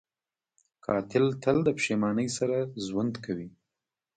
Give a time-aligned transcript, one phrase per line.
[0.85, 2.55] قاتل تل د پښېمانۍ سره
[2.85, 3.49] ژوند کوي